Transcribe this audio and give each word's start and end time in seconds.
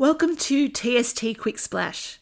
Welcome 0.00 0.34
to 0.36 0.70
TST 0.70 1.36
Quick 1.36 1.58
Splash. 1.58 2.20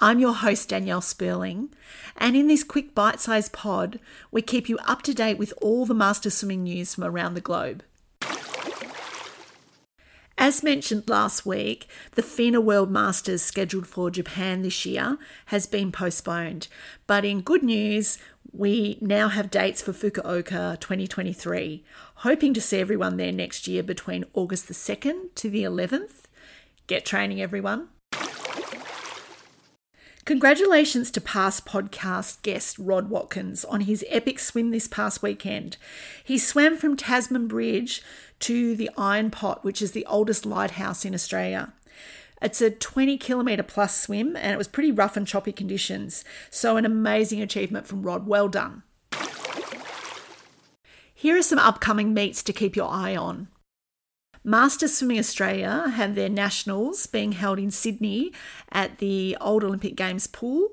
I'm 0.00 0.18
your 0.18 0.32
host, 0.32 0.70
Danielle 0.70 1.02
Sperling, 1.02 1.68
and 2.16 2.34
in 2.34 2.46
this 2.46 2.64
quick 2.64 2.94
bite 2.94 3.20
sized 3.20 3.52
pod, 3.52 4.00
we 4.30 4.40
keep 4.40 4.70
you 4.70 4.78
up 4.86 5.02
to 5.02 5.12
date 5.12 5.36
with 5.36 5.52
all 5.60 5.84
the 5.84 5.92
master 5.92 6.30
swimming 6.30 6.62
news 6.62 6.94
from 6.94 7.04
around 7.04 7.34
the 7.34 7.42
globe. 7.42 7.84
As 10.38 10.62
mentioned 10.62 11.06
last 11.06 11.44
week, 11.44 11.88
the 12.12 12.22
FINA 12.22 12.62
World 12.62 12.90
Masters 12.90 13.42
scheduled 13.42 13.86
for 13.86 14.10
Japan 14.10 14.62
this 14.62 14.86
year 14.86 15.18
has 15.46 15.66
been 15.66 15.92
postponed. 15.92 16.68
But 17.06 17.26
in 17.26 17.42
good 17.42 17.62
news, 17.62 18.16
we 18.50 18.96
now 19.02 19.28
have 19.28 19.50
dates 19.50 19.82
for 19.82 19.92
Fukuoka 19.92 20.80
2023, 20.80 21.84
hoping 22.14 22.54
to 22.54 22.62
see 22.62 22.80
everyone 22.80 23.18
there 23.18 23.30
next 23.30 23.68
year 23.68 23.82
between 23.82 24.24
August 24.32 24.68
the 24.68 24.74
2nd 24.74 25.34
to 25.34 25.50
the 25.50 25.64
11th. 25.64 26.23
Get 26.86 27.06
training, 27.06 27.40
everyone. 27.40 27.88
Congratulations 30.26 31.10
to 31.10 31.20
past 31.20 31.64
podcast 31.64 32.42
guest 32.42 32.78
Rod 32.78 33.08
Watkins 33.08 33.64
on 33.64 33.82
his 33.82 34.04
epic 34.08 34.38
swim 34.38 34.70
this 34.70 34.86
past 34.86 35.22
weekend. 35.22 35.78
He 36.22 36.36
swam 36.36 36.76
from 36.76 36.96
Tasman 36.96 37.48
Bridge 37.48 38.02
to 38.40 38.76
the 38.76 38.90
Iron 38.98 39.30
Pot, 39.30 39.64
which 39.64 39.80
is 39.80 39.92
the 39.92 40.04
oldest 40.04 40.44
lighthouse 40.44 41.06
in 41.06 41.14
Australia. 41.14 41.72
It's 42.42 42.60
a 42.60 42.70
20 42.70 43.16
kilometre 43.16 43.62
plus 43.62 43.98
swim 43.98 44.36
and 44.36 44.52
it 44.52 44.58
was 44.58 44.68
pretty 44.68 44.92
rough 44.92 45.16
and 45.16 45.26
choppy 45.26 45.52
conditions. 45.52 46.22
So, 46.50 46.76
an 46.76 46.84
amazing 46.84 47.40
achievement 47.40 47.86
from 47.86 48.02
Rod. 48.02 48.26
Well 48.26 48.48
done. 48.48 48.82
Here 51.14 51.38
are 51.38 51.42
some 51.42 51.58
upcoming 51.58 52.12
meets 52.12 52.42
to 52.42 52.52
keep 52.52 52.76
your 52.76 52.90
eye 52.90 53.16
on. 53.16 53.48
Masters 54.46 54.94
Swimming 54.94 55.18
Australia 55.18 55.88
have 55.94 56.14
their 56.14 56.28
nationals 56.28 57.06
being 57.06 57.32
held 57.32 57.58
in 57.58 57.70
Sydney 57.70 58.30
at 58.70 58.98
the 58.98 59.38
Old 59.40 59.64
Olympic 59.64 59.96
Games 59.96 60.26
pool. 60.26 60.68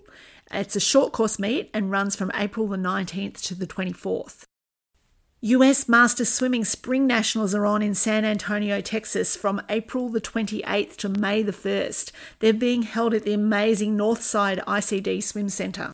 It's 0.52 0.75
a 0.75 0.81
short 0.81 1.14
course 1.14 1.39
meet 1.39 1.69
and 1.73 1.89
runs 1.89 2.14
from 2.14 2.33
April 2.36 2.67
the 2.67 2.75
19th 2.75 3.42
to 3.44 3.55
the 3.55 3.66
24th. 3.66 4.44
US 5.39 5.88
Masters 5.88 6.27
Swimming 6.27 6.66
Spring 6.66 7.08
Nationals 7.08 7.55
are 7.55 7.66
on 7.66 7.81
in 7.81 7.95
San 7.95 8.25
Antonio, 8.25 8.81
Texas 8.81 9.38
from 9.38 9.61
April 9.69 10.09
the 10.09 10.19
28th 10.19 10.97
to 10.97 11.08
May 11.08 11.42
the 11.42 11.53
1st. 11.53 12.11
They're 12.39 12.52
being 12.52 12.81
held 12.81 13.14
at 13.14 13.23
the 13.23 13.33
amazing 13.33 13.97
Northside 13.97 14.61
ISD 14.67 15.23
Swim 15.23 15.47
Centre. 15.47 15.94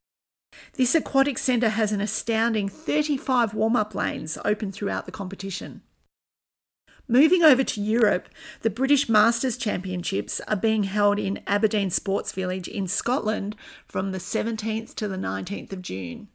This 0.74 0.96
aquatic 0.96 1.38
centre 1.38 1.70
has 1.70 1.92
an 1.92 2.02
astounding 2.02 2.70
35 2.70 3.54
warm 3.54 3.76
up 3.76 3.94
lanes 3.94 4.40
open 4.44 4.72
throughout 4.72 5.06
the 5.06 5.12
competition. 5.12 5.84
Moving 7.10 7.42
over 7.42 7.64
to 7.64 7.82
Europe, 7.82 8.28
the 8.64 8.70
British 8.70 9.08
Masters 9.08 9.56
Championships 9.56 10.42
are 10.42 10.58
being 10.58 10.84
held 10.84 11.18
in 11.18 11.42
Aberdeen 11.48 11.90
Sports 11.90 12.34
Village 12.34 12.68
in 12.68 12.86
Scotland 12.86 13.56
from 13.88 14.12
the 14.12 14.18
17th 14.18 14.94
to 14.96 15.08
the 15.08 15.16
19th 15.16 15.72
of 15.72 15.82
June. 15.82 16.28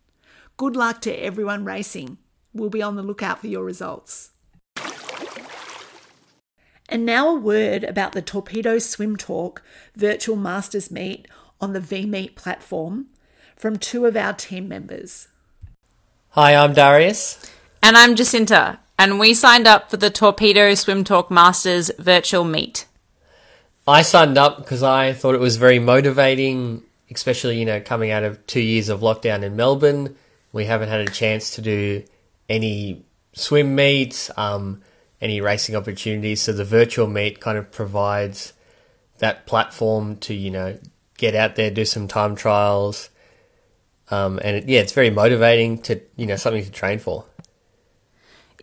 Good 0.56 0.75
luck 0.75 1.03
to 1.03 1.12
everyone 1.12 1.67
racing. 1.67 2.17
We'll 2.55 2.70
be 2.70 2.81
on 2.81 2.97
the 2.97 3.03
lookout 3.03 3.41
for 3.41 3.48
your 3.48 3.64
results. 3.64 4.31
And 6.89 7.05
now 7.05 7.29
a 7.29 7.39
word 7.39 7.84
about 7.84 8.12
the 8.12 8.23
Torpedo 8.23 8.79
Swim 8.79 9.17
Talk 9.17 9.62
virtual 9.95 10.36
Masters 10.36 10.91
meet 10.91 11.29
on 11.61 11.75
the 11.75 11.81
VMeet 11.81 12.34
platform 12.34 13.09
from 13.57 13.77
two 13.77 14.07
of 14.07 14.17
our 14.17 14.33
team 14.33 14.69
members. 14.69 15.29
Hi, 16.31 16.57
I'm 16.57 16.73
Darius. 16.73 17.51
And 17.83 17.95
I'm 17.95 18.17
Jacinta 18.17 18.81
and 19.03 19.19
we 19.19 19.34
signed 19.34 19.67
up 19.67 19.91
for 19.91 19.97
the 19.97 20.11
Torpedo 20.11 20.77
Swim 20.77 21.03
Talk 21.03 21.28
Masters 21.28 21.91
virtual 21.98 22.45
meet. 22.45 22.86
I 23.84 24.03
signed 24.03 24.39
up 24.39 24.58
because 24.58 24.84
I 24.84 25.12
thought 25.12 25.34
it 25.34 25.41
was 25.41 25.56
very 25.56 25.81
motivating, 25.81 26.84
especially, 27.11 27.58
you 27.58 27.64
know, 27.64 27.80
coming 27.80 28.12
out 28.12 28.23
of 28.23 28.46
two 28.46 28.61
years 28.61 28.89
of 28.89 29.01
lockdown 29.01 29.42
in 29.42 29.57
Melbourne. 29.57 30.14
We 30.52 30.67
haven't 30.67 30.89
had 30.89 31.01
a 31.01 31.11
chance 31.11 31.51
to 31.57 31.61
do 31.61 32.05
any 32.48 33.02
swim 33.33 33.74
meets, 33.74 34.30
um, 34.39 34.83
any 35.20 35.41
racing 35.41 35.74
opportunities. 35.74 36.41
So 36.41 36.52
the 36.52 36.64
virtual 36.64 37.08
meet 37.08 37.41
kind 37.41 37.58
of 37.58 37.73
provides 37.73 38.52
that 39.18 39.46
platform 39.46 40.14
to, 40.18 40.33
you 40.33 40.52
know, 40.52 40.79
get 41.18 41.35
out 41.35 41.57
there, 41.57 41.73
do 41.73 41.85
some 41.85 42.07
time 42.07 42.36
trials. 42.36 43.11
Um, 44.12 44.39
and 44.45 44.58
it, 44.58 44.68
yeah, 44.68 44.79
it's 44.79 44.92
very 44.92 45.11
motivating 45.11 45.79
to, 45.83 46.01
you 46.14 46.27
know, 46.27 46.36
something 46.36 46.62
to 46.62 46.70
train 46.70 47.01
for. 47.01 47.24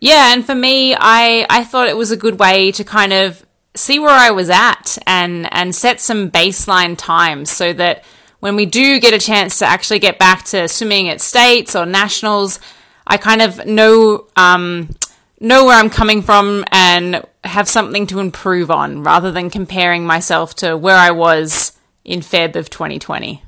Yeah, 0.00 0.32
and 0.32 0.44
for 0.44 0.54
me, 0.54 0.94
I 0.98 1.46
I 1.50 1.64
thought 1.64 1.88
it 1.88 1.96
was 1.96 2.10
a 2.10 2.16
good 2.16 2.38
way 2.38 2.72
to 2.72 2.84
kind 2.84 3.12
of 3.12 3.44
see 3.74 3.98
where 3.98 4.10
I 4.10 4.30
was 4.30 4.50
at 4.50 4.98
and 5.06 5.52
and 5.52 5.74
set 5.74 6.00
some 6.00 6.30
baseline 6.30 6.96
times 6.96 7.50
so 7.50 7.72
that 7.74 8.04
when 8.40 8.56
we 8.56 8.64
do 8.64 8.98
get 8.98 9.12
a 9.12 9.18
chance 9.18 9.58
to 9.58 9.66
actually 9.66 9.98
get 9.98 10.18
back 10.18 10.44
to 10.44 10.66
swimming 10.66 11.08
at 11.10 11.20
states 11.20 11.76
or 11.76 11.84
nationals, 11.84 12.58
I 13.06 13.18
kind 13.18 13.42
of 13.42 13.66
know 13.66 14.26
um, 14.36 14.94
know 15.38 15.66
where 15.66 15.78
I'm 15.78 15.90
coming 15.90 16.22
from 16.22 16.64
and 16.70 17.22
have 17.44 17.68
something 17.68 18.06
to 18.08 18.20
improve 18.20 18.70
on 18.70 19.02
rather 19.02 19.30
than 19.30 19.50
comparing 19.50 20.06
myself 20.06 20.54
to 20.56 20.76
where 20.76 20.96
I 20.96 21.10
was 21.10 21.78
in 22.04 22.20
Feb 22.20 22.56
of 22.56 22.70
2020. 22.70 23.42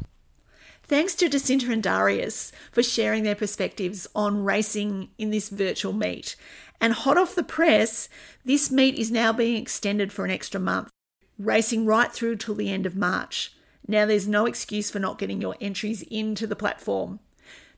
Thanks 0.92 1.14
to 1.14 1.28
Jacinta 1.30 1.72
and 1.72 1.82
Darius 1.82 2.52
for 2.70 2.82
sharing 2.82 3.22
their 3.22 3.34
perspectives 3.34 4.06
on 4.14 4.44
racing 4.44 5.08
in 5.16 5.30
this 5.30 5.48
virtual 5.48 5.94
meet. 5.94 6.36
And 6.82 6.92
hot 6.92 7.16
off 7.16 7.34
the 7.34 7.42
press, 7.42 8.10
this 8.44 8.70
meet 8.70 8.96
is 8.96 9.10
now 9.10 9.32
being 9.32 9.56
extended 9.56 10.12
for 10.12 10.26
an 10.26 10.30
extra 10.30 10.60
month, 10.60 10.90
racing 11.38 11.86
right 11.86 12.12
through 12.12 12.36
till 12.36 12.54
the 12.54 12.70
end 12.70 12.84
of 12.84 12.94
March. 12.94 13.54
Now 13.88 14.04
there's 14.04 14.28
no 14.28 14.44
excuse 14.44 14.90
for 14.90 14.98
not 14.98 15.16
getting 15.16 15.40
your 15.40 15.56
entries 15.62 16.02
into 16.10 16.46
the 16.46 16.54
platform. 16.54 17.20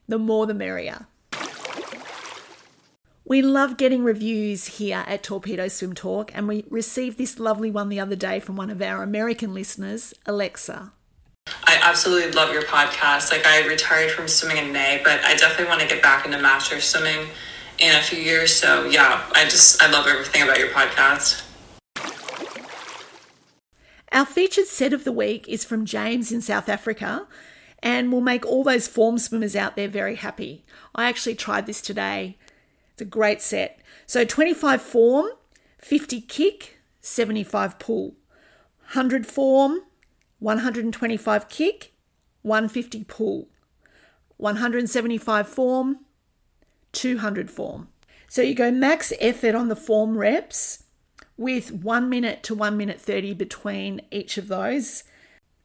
The 0.09 0.19
more 0.19 0.47
the 0.47 0.53
merrier. 0.53 1.07
We 3.25 3.43
love 3.43 3.77
getting 3.77 4.03
reviews 4.03 4.79
here 4.79 5.05
at 5.07 5.23
Torpedo 5.23 5.69
Swim 5.69 5.95
Talk, 5.95 6.33
and 6.35 6.49
we 6.49 6.65
received 6.69 7.19
this 7.19 7.39
lovely 7.39 7.71
one 7.71 7.91
the 7.91 8.01
other 8.01 8.17
day 8.17 8.41
from 8.41 8.57
one 8.57 8.71
of 8.71 8.83
our 8.83 9.05
American 9.05 9.55
listeners, 9.55 10.15
Alexa. 10.27 10.91
I 11.75 11.89
absolutely 11.89 12.31
love 12.31 12.53
your 12.53 12.63
podcast. 12.63 13.33
Like 13.33 13.45
I 13.47 13.67
retired 13.67 14.13
from 14.13 14.29
swimming 14.29 14.65
in 14.65 14.73
May, 14.73 15.01
but 15.03 15.25
I 15.25 15.35
definitely 15.35 15.67
want 15.67 15.81
to 15.81 15.89
get 15.89 16.01
back 16.01 16.25
into 16.25 16.41
master 16.41 16.81
swimming 16.81 17.27
in 17.81 17.97
a 17.97 18.01
few 18.01 18.21
years. 18.21 18.55
So 18.55 18.85
yeah, 18.85 19.25
I 19.33 19.45
just 19.45 19.83
I 19.83 19.91
love 19.91 20.07
everything 20.07 20.43
about 20.43 20.61
your 20.61 20.69
podcast. 20.69 21.43
Our 24.13 24.25
featured 24.25 24.67
set 24.67 24.93
of 24.93 25.03
the 25.03 25.11
week 25.11 25.49
is 25.49 25.65
from 25.65 25.85
James 25.85 26.31
in 26.31 26.41
South 26.41 26.69
Africa 26.69 27.27
and 27.83 28.13
will 28.13 28.21
make 28.21 28.47
all 28.47 28.63
those 28.63 28.87
form 28.87 29.19
swimmers 29.19 29.57
out 29.57 29.75
there 29.75 29.89
very 29.89 30.15
happy. 30.15 30.65
I 30.95 31.09
actually 31.09 31.35
tried 31.35 31.67
this 31.67 31.81
today. 31.81 32.39
It's 32.93 33.03
a 33.03 33.05
great 33.05 33.43
set. 33.43 33.81
So 34.07 34.25
25 34.25 34.81
form, 34.81 35.27
50 35.79 36.21
kick, 36.21 36.79
75 37.01 37.81
pull. 37.81 38.15
100 38.93 39.27
form, 39.27 39.81
125 40.39 41.49
kick, 41.49 41.93
150 42.43 43.05
pull, 43.05 43.49
175 44.37 45.49
form, 45.49 46.01
200 46.93 47.51
form. 47.51 47.89
So 48.29 48.43
you 48.43 48.55
go 48.55 48.71
max 48.71 49.13
effort 49.21 49.55
on 49.55 49.69
the 49.69 49.77
form 49.77 50.19
reps 50.19 50.85
with 51.37 51.73
1 51.73 52.09
minute 52.09 52.43
to 52.45 52.55
1 52.55 52.77
minute 52.77 53.01
30 53.01 53.35
between 53.35 54.01
each 54.11 54.39
of 54.39 54.49
those. 54.49 55.05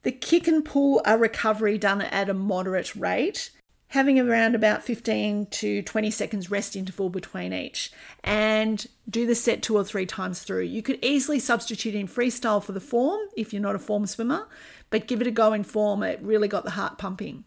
The 0.02 0.12
kick 0.12 0.48
and 0.48 0.64
pull 0.64 1.02
are 1.04 1.18
recovery 1.18 1.78
done 1.78 2.00
at 2.00 2.28
a 2.28 2.34
moderate 2.34 2.94
rate 2.96 3.50
having 3.90 4.20
around 4.20 4.54
about 4.54 4.84
15 4.84 5.46
to 5.46 5.82
20 5.82 6.10
seconds 6.10 6.50
rest 6.50 6.76
interval 6.76 7.10
between 7.10 7.52
each 7.52 7.92
and 8.22 8.86
do 9.08 9.26
the 9.26 9.34
set 9.34 9.62
two 9.62 9.76
or 9.76 9.84
three 9.84 10.06
times 10.06 10.42
through. 10.42 10.62
You 10.62 10.80
could 10.80 11.04
easily 11.04 11.40
substitute 11.40 11.96
in 11.96 12.06
freestyle 12.06 12.62
for 12.62 12.70
the 12.70 12.80
form 12.80 13.20
if 13.36 13.52
you're 13.52 13.62
not 13.62 13.74
a 13.74 13.80
form 13.80 14.06
swimmer, 14.06 14.46
but 14.90 15.08
give 15.08 15.20
it 15.20 15.26
a 15.26 15.32
go 15.32 15.52
in 15.52 15.64
form. 15.64 16.04
It 16.04 16.20
really 16.22 16.46
got 16.46 16.64
the 16.64 16.70
heart 16.72 16.98
pumping. 16.98 17.44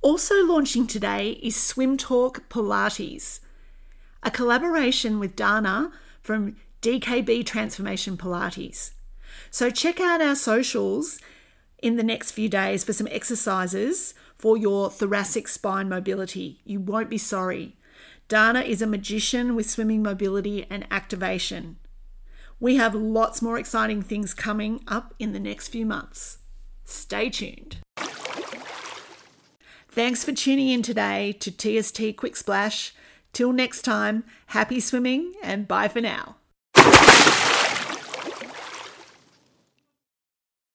Also 0.00 0.44
launching 0.46 0.86
today 0.86 1.38
is 1.42 1.54
Swim 1.54 1.98
Talk 1.98 2.48
Pilates, 2.48 3.40
a 4.22 4.30
collaboration 4.30 5.20
with 5.20 5.36
Dana 5.36 5.92
from 6.22 6.56
DKB 6.80 7.44
Transformation 7.44 8.16
Pilates. 8.16 8.92
So 9.50 9.68
check 9.68 10.00
out 10.00 10.22
our 10.22 10.34
socials 10.34 11.20
in 11.82 11.96
the 11.96 12.02
next 12.02 12.30
few 12.30 12.48
days 12.48 12.84
for 12.84 12.92
some 12.92 13.08
exercises 13.10 14.14
for 14.36 14.56
your 14.56 14.88
thoracic 14.88 15.48
spine 15.48 15.88
mobility. 15.88 16.60
You 16.64 16.80
won't 16.80 17.10
be 17.10 17.18
sorry. 17.18 17.76
Dana 18.28 18.60
is 18.60 18.80
a 18.80 18.86
magician 18.86 19.54
with 19.54 19.68
swimming 19.68 20.02
mobility 20.02 20.66
and 20.70 20.86
activation. 20.90 21.76
We 22.58 22.76
have 22.76 22.94
lots 22.94 23.42
more 23.42 23.58
exciting 23.58 24.02
things 24.02 24.32
coming 24.32 24.84
up 24.86 25.14
in 25.18 25.32
the 25.32 25.40
next 25.40 25.68
few 25.68 25.84
months. 25.84 26.38
Stay 26.84 27.28
tuned. 27.28 27.78
Thanks 29.88 30.24
for 30.24 30.32
tuning 30.32 30.68
in 30.68 30.82
today 30.82 31.32
to 31.40 31.50
TST 31.50 32.16
Quick 32.16 32.36
Splash. 32.36 32.94
Till 33.32 33.52
next 33.52 33.82
time, 33.82 34.24
happy 34.46 34.80
swimming 34.80 35.34
and 35.42 35.68
bye 35.68 35.88
for 35.88 36.00
now. 36.00 36.36